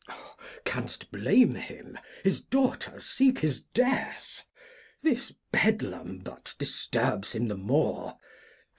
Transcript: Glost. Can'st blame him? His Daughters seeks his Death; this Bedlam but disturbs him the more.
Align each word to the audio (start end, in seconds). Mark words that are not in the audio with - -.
Glost. 0.07 0.37
Can'st 0.65 1.11
blame 1.11 1.53
him? 1.53 1.99
His 2.23 2.41
Daughters 2.41 3.05
seeks 3.05 3.41
his 3.41 3.61
Death; 3.61 4.43
this 5.03 5.31
Bedlam 5.51 6.21
but 6.23 6.55
disturbs 6.57 7.33
him 7.33 7.49
the 7.49 7.55
more. 7.55 8.17